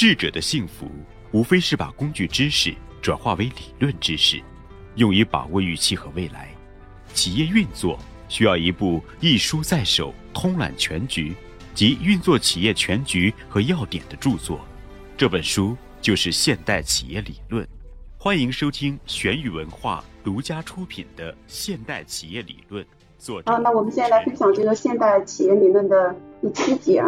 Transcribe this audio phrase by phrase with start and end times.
[0.00, 0.88] 智者的幸福，
[1.32, 4.40] 无非是把工具知识转化为理论知识，
[4.94, 6.54] 用于把握预期和未来。
[7.12, 7.98] 企业运作
[8.28, 11.34] 需要一部一书在手、通览全局
[11.74, 14.60] 及运作企业全局和要点的著作。
[15.16, 17.64] 这本书就是《现代企业理论》。
[18.16, 22.84] 欢迎收听玄宇文化独家出品的《现代企业理论》。
[23.18, 27.04] 作者好，那我们现在来分享这个《现代企业理论》的第七集啊，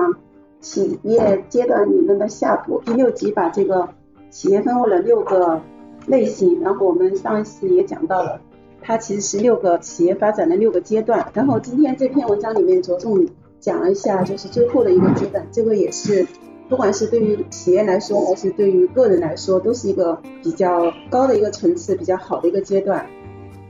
[0.60, 2.80] 企业阶段理论的下部。
[2.84, 3.88] 第六集把这个
[4.30, 5.60] 企业分为了六个
[6.06, 8.40] 类型，然后我们上一次也讲到了，
[8.82, 11.26] 它其实是六个企业发展的六个阶段。
[11.34, 13.26] 然后今天这篇文章里面着重
[13.58, 16.26] 讲了一下，就是最后的一个阶段，这个也是
[16.68, 23.06] 不管是对于企业来说，还是对于个人来说，都是一个比较高的一个层次，比较好的一个阶段，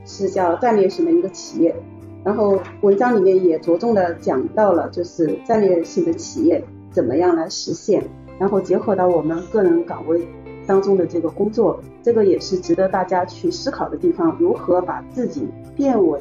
[0.05, 1.75] 是叫战略型的一个企业。
[2.23, 8.03] 然后文章里面也着重的讲到了，就是战略性的企业怎么样来实现，
[8.37, 10.27] 然后结合到我们个人岗位
[10.67, 16.19] 当中的这个工作，这个也是值得大家去思考的地方，如何把自己变为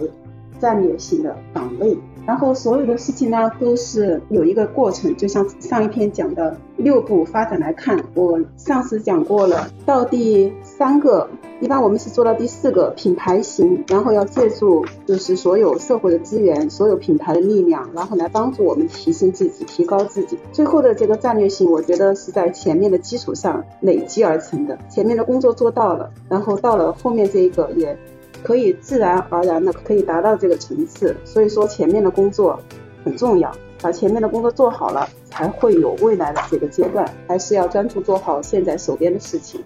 [0.61, 1.97] 战略性的岗位。
[2.27, 11.29] 然后所有的事情呢，都是有一个过程，就像上一篇讲的六步发展来看，我上次讲过了，到第三个，
[11.61, 20.39] 一般我们是做到第四个品牌型，然后要借助就是所有社会的资源，所有品牌的力量，然后来帮助我们提升自己，提高自己。
[20.53, 27.99] 最后的这个战略性，我觉得是在前面的基础上累积而成的，前面的工作做到了，然后到了后面这一个也。
[28.43, 32.59] 可以自然而然的可以达到这个层次，所以说前面的工作
[33.05, 37.09] 很重要，把前面的工作做好了，才会有未来的这个阶段。
[37.29, 39.63] 还是要专注做好现在手边的事情。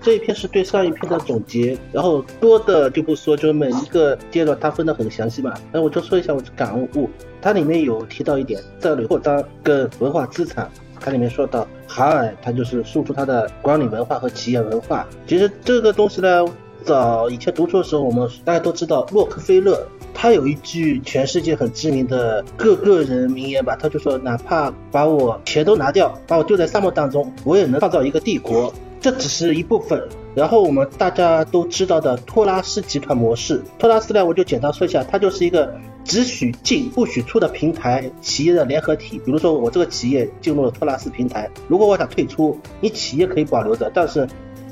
[0.00, 5.52] 这一篇是对上一篇的总结，然后多的就不说，就每一个阶段它分得很详细嘛。
[5.70, 7.10] 那我就说一下我的感悟，
[7.42, 10.70] 它里面有提到一点战略扩张跟文化资产。
[11.00, 15.06] 它里面说到，海尔它就是输出它的管理文化和企业文化。
[15.26, 16.44] 其实这个东西呢，
[16.84, 28.72] 早以前读书的时候，我们大家都知道，洛克菲勒他有一句全世界很知名的个个人名言吧，他就说，哪怕把我钱都拿掉，把我丢在沙漠当中，我也能创造一个帝国。
[29.00, 30.02] 这只是一部分。
[30.38, 35.74] 然后我们大家都知道的托拉斯集团模式，托拉斯呢，我就简单说一下，它就是一个。
[36.04, 44.26] 只许进不许出的平台企业的联合体，比如说我这个企业进入了托拉斯平台，如果我想退出，你企业可以保留着，但是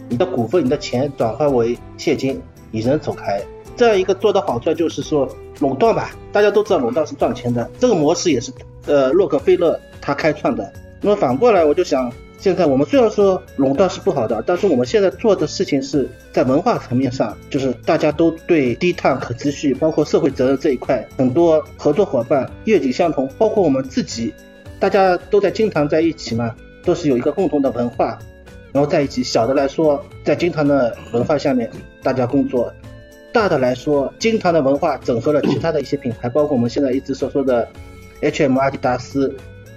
[0.08, 2.40] 你的股份、你的钱转换为现金，
[2.70, 3.42] 你人走开。
[3.76, 5.28] 这样一个做的好处就是说
[5.60, 8.50] 垄断吧，大家都知道垄断是赚钱的，这个模式也是
[8.86, 10.72] 呃洛克菲勒他开创的。
[11.02, 12.10] 那么反过来，我就想。
[12.38, 24.32] 现在我们虽然说垄断是不好的，但是我们现在做的事情是在文化层面上，就是大家都对低碳、可持续，包括社会责任这一块，很多合作伙伴愿景相同，包括我们自己，
[24.78, 26.54] 大家都在金堂在一起嘛，
[26.84, 28.18] 都是有一个共同的文化，
[28.72, 29.22] 然后在一起。
[29.22, 31.68] 小的来说，在金堂的文化下面
[32.02, 32.70] 大家工作；
[33.32, 37.66] 大的来说，金堂的文化整合了其他的一些品牌，包括我们现在一直所说的
[38.20, 39.34] H&M、阿迪达斯，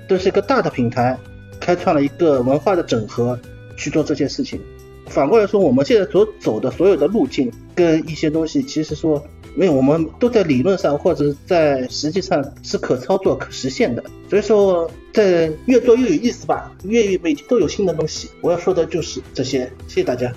[0.08, 1.18] 都是一个大的品牌。
[1.59, 3.40] 开创了一个文化的整合
[3.75, 4.59] 去做这些事情。
[5.08, 9.24] 反过来说，我们现在所走的所有的路径跟一些东西，其实说
[9.56, 14.03] 没有，我们都在理论上或者在实际上是可操作、可实现的。
[14.30, 18.30] 所以说，在越做越有意思吧，越每天都有新的东西。
[18.41, 20.31] 我要说的就是这些，谢谢大家。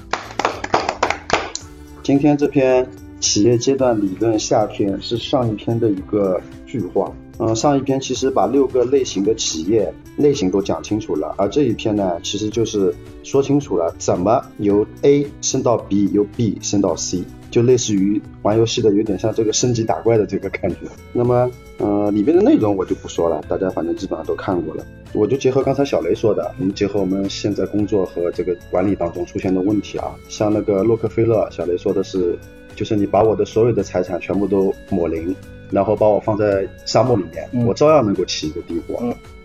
[2.02, 2.88] 今天这篇
[3.20, 7.12] 企业阶段理论下篇是上一篇的一个句话。
[7.38, 20.76] 嗯，上一篇其实把六个类型的企业类型都讲清楚了，而这一篇呢，其实就是说清楚了怎么由 A 升到 B，由 B 升到 C，就类似于玩游戏的，有点像这个升级打怪的这个感觉。
[21.12, 24.84] 那么，呃，里面的内容我就不说了，大家反正基本上都看过了。
[25.14, 32.38] 我就结合刚才小雷说的，我们结合我们现在工作和这个管理当中出现的问题啊，像那个洛克菲勒，小雷说的是，
[32.76, 35.34] 就是你把我的所有的财产全部都抹零。
[35.70, 39.02] 然后把我放在沙漠里面，我照样能够起一个帝国。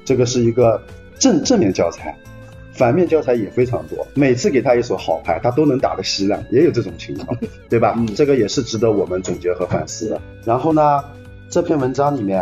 [0.08, 0.82] 这个是一个
[1.20, 2.18] 正正面教材，
[2.72, 4.08] 反面教材也非常多。
[4.14, 7.38] 每次给他一手好牌，他都能打得稀烂，也有这种情况，
[7.68, 7.94] 对吧？
[8.16, 10.22] 这个也是值得我们总结和反思的。
[10.46, 11.04] 然后呢，
[11.50, 12.42] 这篇文章里面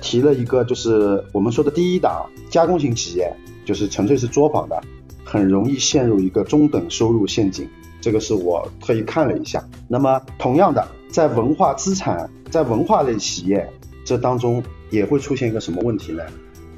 [0.00, 3.28] 提了一个，就是我们说的第一档加工型企业，
[3.64, 4.80] 就是纯粹是作坊的，
[5.24, 7.68] 很容易陷入一个中等收入陷阱。
[8.00, 9.60] 这个是我特意看了一下。
[9.88, 12.30] 那么同样的，在文化资产。
[12.50, 13.64] 在文化类企业
[14.04, 14.60] 这当中
[14.90, 16.24] 也会出现一个什么问题呢？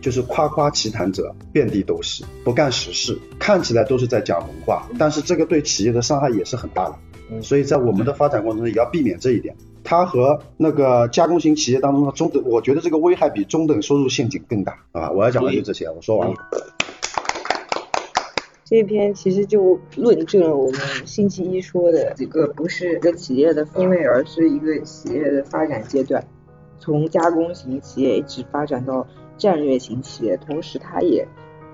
[0.02, 7.40] 就是夸夸其谈者遍地都是，不干实事，看起来都是在讲文化，但是这个对企业的伤害也是很大的。
[7.40, 9.56] 所以在我们的发展过程中也要避免这一点。
[9.84, 15.10] 它和那个加工型企业当中的中等，我觉得这个危害比中等收入陷阱更大啊！
[15.10, 16.34] 我要讲的就这些，我说完了。
[18.64, 26.24] 这篇其实就论证了我们星期一说的这个不是一个企业的分类，而是一个企业的发展阶段，
[26.78, 29.06] 从加工型企业一直发展到
[29.42, 31.26] 战略型企业，同时它也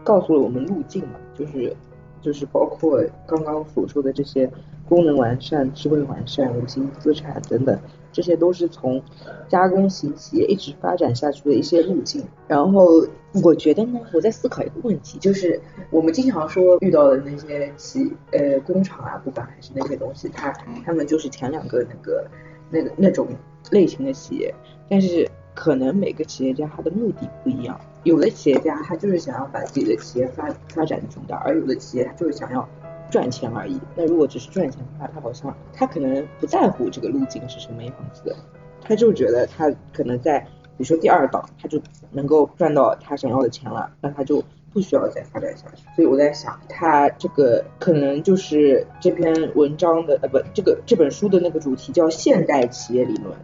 [0.02, 1.76] 告诉了我们路径嘛，就是
[2.22, 4.50] 就是包括刚刚所说的这些
[4.88, 7.78] 功能完善、智慧完善、五星资产等等。
[8.10, 9.00] 这些都是从
[9.48, 12.24] 加工型企业一直发展下去的一些路径。
[12.48, 13.06] 然后
[13.44, 15.60] 我觉得呢，我在思考一个问题，就是
[15.90, 20.50] 我们经常说遇到的那些企呃工厂啊，不管还是那些东西，它
[20.86, 22.26] 他们就是前两个那个
[22.70, 23.28] 那个那种
[23.70, 24.52] 类型的企业。
[24.88, 25.28] 但是
[25.58, 32.68] 可能每个企业家他的目的不一样，有的企业家他就是想要把自己的企业发发展壮大，而有的企业他就是想要。
[33.10, 33.80] 赚钱而已。
[33.96, 38.36] 那如果只是赚钱的话，他好像他可能不在乎这个路径是什么样子的，
[38.82, 40.46] 他就觉得他可能在比
[40.76, 41.80] 如说第二档，他就
[42.12, 44.44] 能够赚到他想要的钱了，那他就
[44.74, 45.84] 不需要再发展下去。
[45.96, 53.34] 所以我在想，他这个可能就是这篇文章的呃不，这个这本书的那个主题叫现代企业理论。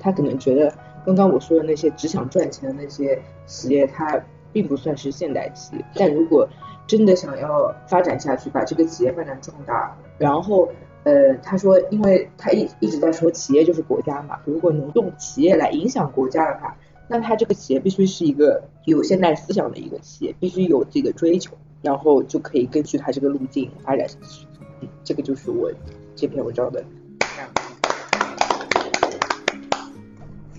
[0.00, 0.72] 他可能觉得
[1.04, 4.22] 刚刚我说的那些只想赚钱的那些企业，它
[4.52, 5.84] 并不算是现代企业。
[5.94, 6.48] 但如果
[6.86, 10.68] 真的想要发展下去，把这个企业发展壮大，然后，
[11.04, 16.76] 呃，他说，因为他一一直在说企业就是国家嘛，如果能用企业来影响国家的话，
[17.08, 24.46] 那他这个企业必须是一个有现代思想的一个企业，必须有自己的追求，然后就可以根据他这个路径发展下去。
[24.80, 25.70] 嗯，这个就是我
[26.14, 26.84] 这篇文章的。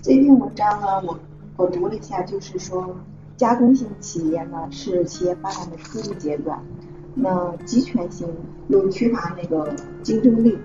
[0.04, 1.18] 这篇文章呢，我
[1.56, 2.94] 我读了一下，就是说。
[3.38, 6.62] 加工型企业呢是企业发展的初级阶段，
[7.14, 8.28] 那集权型
[8.68, 10.56] 又缺乏那个竞争力，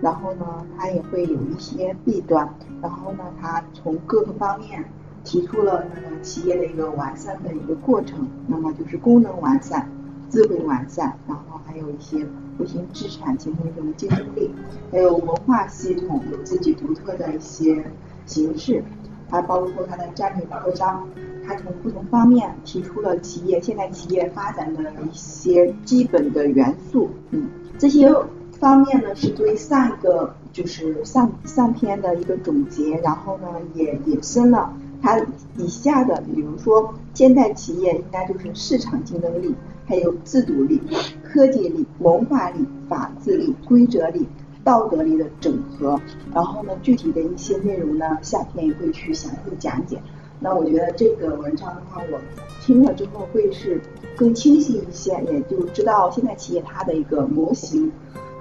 [0.00, 2.52] 然后呢它也会有一些弊端，
[2.82, 4.84] 然后呢它从各个方面
[5.22, 9.88] 提出了那个企业的一个完善的一个过程，那么就是功能完善、
[10.28, 12.26] 智慧完善，然后还有一些
[12.58, 14.50] 无形资产形成一种竞争力，
[14.90, 17.84] 还有文化系统有自己独特的一些
[18.26, 18.84] 形式，
[19.30, 21.08] 还包括它的战略扩张。
[21.48, 28.12] 它从不同方面提出了企业现代企业发展的一些基本的元素，嗯，这些
[28.58, 35.24] 方面呢是对上一个就是上上篇的一个总结，然后呢也引申了它
[35.56, 39.54] 以下的，比如说现代企业应该就是市场竞争力，
[39.86, 40.80] 还有制度力、
[41.22, 44.26] 科技力、文化力、法治力、规则力、
[44.66, 46.00] 道德力的整合，
[46.34, 49.96] 然后呢具体的一些内容呢下篇也会去详细讲解。
[50.40, 52.18] 那我觉得这个文章的话，我
[52.60, 53.80] 听了之后会是
[54.16, 57.92] 更清晰一些，也就知道现在企业它的一个模型，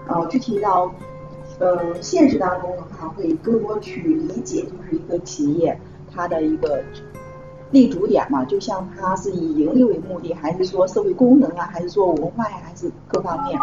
[0.07, 0.91] 呃，具体到
[1.59, 5.79] 呃现实当中的话，会更多去理解，就是一个企业
[6.11, 6.81] 它的一个
[7.69, 13.59] 立足点嘛，就像它是以盈利为目的，还是说社会功能啊，还是说文化呀，还是各方面，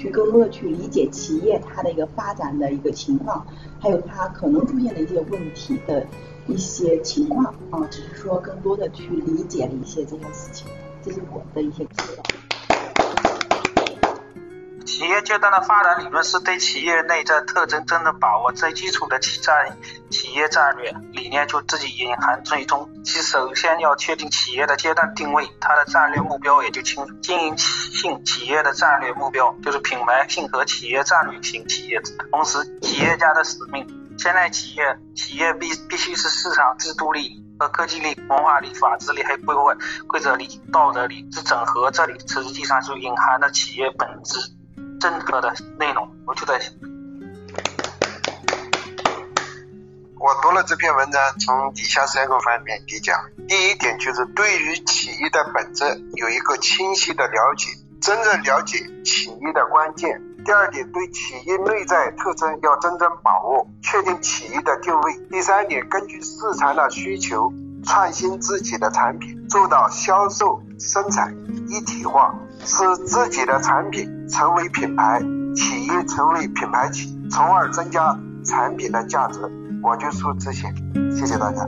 [0.00, 3.46] 去更多的去理解企业它的一个发展的一个情况，
[3.78, 6.06] 还有它可能出现的一些问题的。
[6.46, 10.66] 一些情况啊，只是说更多的去理解了一些这些事情，
[11.00, 11.86] 这是我的一些。
[14.84, 19.76] 企业阶段的发展理论是对企业内在特征真正把握，最基础的企战
[20.30, 22.88] 企业战略理念就自己隐含最终。
[23.02, 27.12] 其首先要确定企业的阶段定位，它的战略目标也就清楚。
[27.20, 33.84] 经营性企业的战略目标就是品牌性和企业战略型企业，同时企业家的使命。
[34.18, 44.38] 现在企业企业必必须是市场制度力和科技力、文化力、法治力还有规规规则力、道德力之整合，这里实际上是隐含了企业本质
[45.00, 46.08] 真正的内容。
[46.24, 46.60] 我就在
[50.20, 53.10] 我读了这篇文章，从以下三个方面理解。
[53.48, 57.68] 第一点就是对于企业的本质有一个清晰的了解，
[58.02, 60.20] 真正了解企业的关键。
[60.44, 65.18] 第二点，对企业内在特征要真正把握，确定企业的定位。
[65.30, 67.50] 第三点，根据市场的需求
[67.86, 71.34] 创新自己的产品，做到销售生产
[71.70, 72.34] 一体化，
[72.66, 75.18] 使自己的产品成为品牌，
[75.56, 79.40] 企业成为品牌企，从而增加产品的价值。
[79.82, 80.72] 我就说这些，
[81.10, 81.66] 谢谢大家。